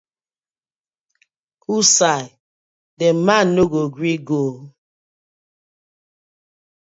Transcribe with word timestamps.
Wosai 1.67 2.25
di 2.97 3.07
man 3.25 3.47
no 3.55 3.63
go 3.71 3.81
gree 3.95 4.19
go 4.27 4.39
ooo. 4.49 4.63